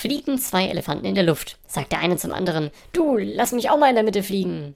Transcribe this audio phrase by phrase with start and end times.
[0.00, 1.58] fliegen zwei Elefanten in der Luft.
[1.66, 4.74] Sagt der eine zum anderen, du, lass mich auch mal in der Mitte fliegen.